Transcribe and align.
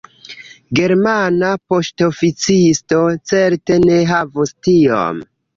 Germana 0.79 1.51
poŝtoficisto 1.73 3.03
certe 3.33 3.81
ne 3.87 4.03
havus 4.15 4.57
tiom. 4.69 5.25